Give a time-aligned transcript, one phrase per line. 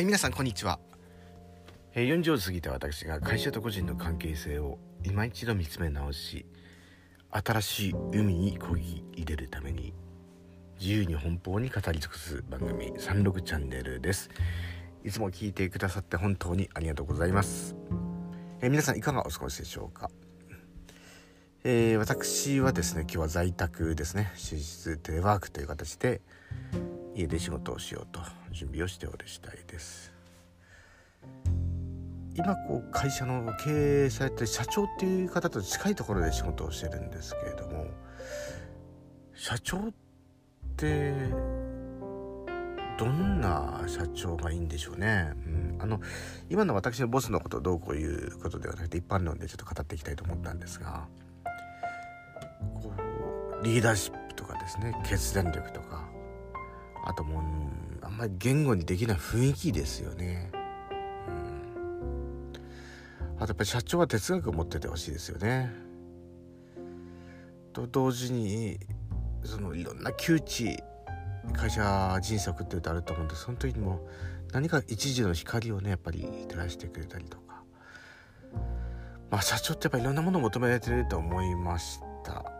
[0.00, 0.80] はい皆さんこんにちは。
[1.92, 6.46] えー40を過ぎた私が会社と個人の関係性を今一度見つめ直し
[7.30, 9.92] 新しい海に漕ぎ入れるために
[10.80, 14.30] 自由に奔放に語り尽くす番組36チャンネルです。
[15.04, 17.76] いつも聞いてくださって本当にありがとうございます、
[18.62, 20.10] えー皆さんいかがお過ごしでしょうか？
[21.62, 24.32] えー私はですね今日は在宅ですね。
[24.34, 26.22] 終日テレワークという形で
[27.14, 28.20] 家で仕事をしようと
[28.52, 30.12] 準備をしておる次第です。
[32.36, 37.86] 今こう会社の経営されてる社長っていう方と近いところで仕事をしてるんですけれども
[39.34, 39.92] 社長っ
[40.76, 41.12] て
[42.98, 46.00] どんな社長がいいんでしょうね、うん、あの
[46.48, 51.08] 今の私のボスのことをどうこういうことではなくて一般論でちょっと語っていきたいと思ったんですが
[52.82, 52.92] こ
[53.60, 55.89] うリーダーシップとかですね決断力とか
[57.04, 60.50] あともうあんまり言語にできない雰囲気ですよね。
[61.28, 62.52] うん、
[63.38, 65.72] あとやっぱり社長は哲学を持っててほしいですよね。
[67.72, 68.78] と同時に
[69.44, 70.76] そのいろんな窮地
[71.54, 74.06] 会社人生を送ってるとあると思うんでその時にも
[74.52, 77.62] 何か一時の光をねやっぱり照らしてくれたりとか
[79.30, 82.59] まあ社長ってやっぱりいろんなものを求められてると思いました。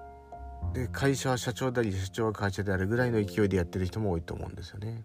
[0.72, 5.04] で会社は社長であり社長は会社であるぐらいの勢いでやってる人も多いと思うんですよね。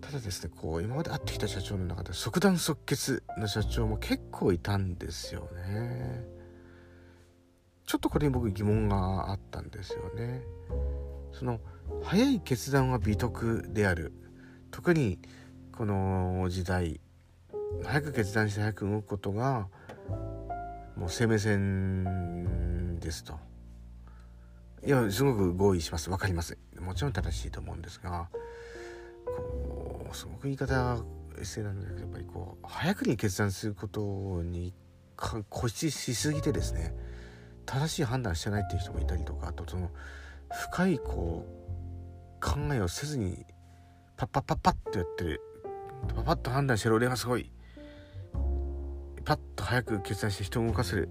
[0.00, 6.24] ただですねこう今まで会ってきた社長の中で即断即決の社長も結構いたんですよね。
[7.86, 10.42] ちょっとこれに僕疑問があったんですよね。
[11.32, 11.60] その
[12.02, 14.12] 早い決断は美徳である。
[14.70, 15.18] 特に
[15.72, 17.00] この時代
[17.84, 19.66] 早く決断して早く動くことが
[20.96, 23.38] もう生命線ですと。
[24.84, 26.08] いやすごく合意します。
[26.08, 26.56] 分かります。
[26.78, 28.28] もちろん正しいと思うんですが
[29.24, 30.98] こうすごく言い方
[31.42, 34.74] 失礼なんだけどやっぱりこう早くに決断することに
[35.16, 36.94] 固執しすぎてですね
[37.66, 39.90] 正しい判断してないっていう人もいたりとかあとその
[40.70, 43.44] 深いこう考えをせずに
[44.16, 45.40] パッパッパッパッとやってる
[46.16, 47.52] パパッと判断してる俺がすごい
[49.24, 51.08] パッと早く決断して人を動かせる。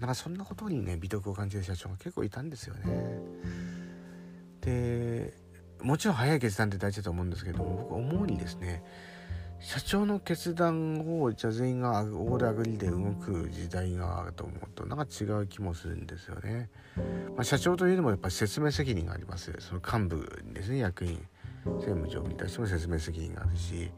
[0.00, 3.20] なんかそんなことにね美徳を感じる社長が結構いたんですよね。
[4.60, 5.34] で
[5.82, 8.82] もちろん早い決断って大事だと思うんですけども僕思うにですね
[9.60, 16.68] 社長の決断をじゃあ全員がオールアグリで動く時代があると思うとなんか違う気もするんですよね。
[17.36, 21.26] まあ、社長というのもやっぱり説明責任がありますその幹部ですね役員
[21.64, 23.90] 政務長に対しても説明責任があるし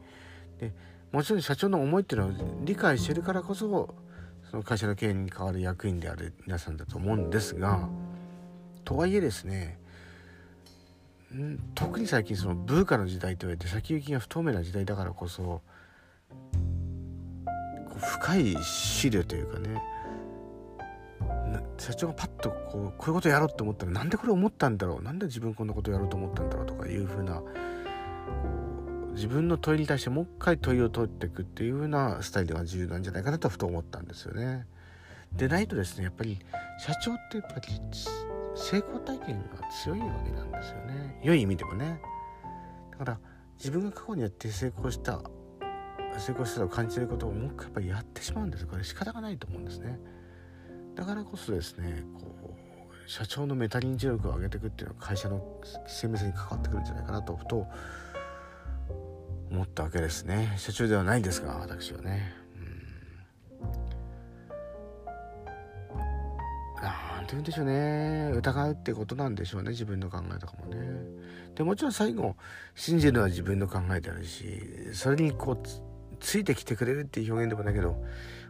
[0.59, 0.73] で
[1.11, 2.31] もちろん社長の思いっていうのを
[2.63, 3.95] 理解してるからこそ
[4.49, 7.87] その会社の経営に代わる役員である皆さんだと思うんですが
[8.83, 9.77] とはいえですね
[11.75, 15.61] 特に最近そのブーカの時代と言われて先行きが不透明な時代だからこそ
[17.99, 19.81] 深い資料というかね
[21.77, 27.41] 社長がパッとこうこういうことやろうと思ったらなんでこれ思ったんだろうなんで自分こんなことやろうと思ったんだろうとかいうふうな
[29.19, 34.65] 自分の問いに対してもう一回問いを問っていくっていうふうなスタイルが重要なんじゃないかなとふと思ったんですよね。
[35.33, 36.39] でないとですねやっぱり
[36.79, 37.61] 社長ってやっぱり
[38.55, 41.19] 成功体験が強いわけなんですよね。
[41.21, 41.99] 良い意味でもね。
[42.91, 43.19] だから
[43.57, 45.21] 自分が過去にやって成功した
[46.17, 49.99] 成功したと感じることをもう一回やっぱりやってしまうんですこれ仕方がないと思うんですね。
[50.95, 55.43] だからこそですねこう社長のメタ認知力を上げていくっていうのは会社の
[55.87, 57.67] 生命線に関わってくるんじゃないかなとふと
[59.51, 60.53] 思ったわけですね。
[60.57, 62.33] 社長ではないんですが私はね。
[66.81, 68.31] なんて言うんでしょうね。
[68.35, 70.77] 疑うってことなんでしょうね自分の考えとかもね。
[71.55, 72.35] でもちろん最後
[72.75, 74.61] 信じるのは自分の考えであるし
[74.93, 75.81] それにこうつ
[76.19, 78.01] ついてきてくれるっていう表現でもないけど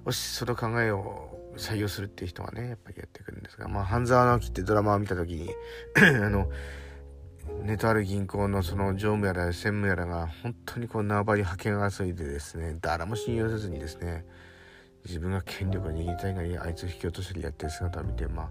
[0.05, 5.49] もしその考えを採用するっていう人はねやっぱりやってくるんですがまあ半沢直樹ってドラマを見た時に
[5.97, 6.49] あの
[7.63, 14.25] ネとある銀行のその常務やら専務やらが本当にこう縄張り覇権争いでですね誰も信用せずにですね
[15.05, 18.49] 自分が権力を握りたいがにあいつを引き落としたりやってる姿を見てまあ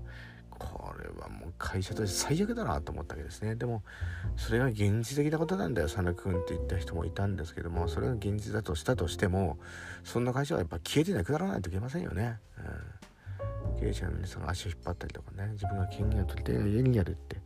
[0.59, 3.55] これはもう会社として最悪だなと思ったわけですね。
[3.55, 3.83] でも
[4.37, 9.59] それが現実的なことなんだよ佐野君って言った人もいたんですけどもそれが現実だとしたとしても
[10.03, 12.39] そんな会社はやっぱ消えてなくならないといけませんよね、
[13.75, 17.38] うん、経営者の皆さんが足を引っ張ったりとかね自分が権限を取りたいが家にやるって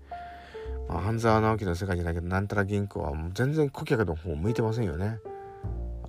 [0.88, 5.18] まあ、半沢直樹の世界じゃないけどなんたら銀行はもう全然顧客の方向いてませんよね。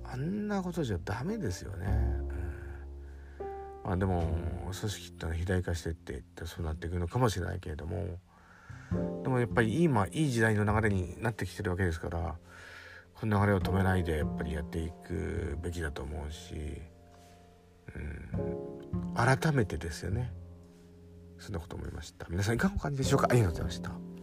[0.04, 3.46] あんなことじゃダメですよね、うん、
[3.84, 8.18] まあでも組織ってのは肥大化してっていってそうなっていくのかもしれないけれども。
[9.22, 12.36] でもやっぱり今いい時代の流れになってきてるわけですから
[13.14, 16.54] この流れを止めないでやっぱりやっていくべきだと思うし、
[17.96, 20.32] うん、改めてですよね。
[21.38, 22.26] そんなこと思いました。
[22.30, 23.26] 皆さんいかがお感じでしょうか？
[23.30, 24.13] ありがとうございました。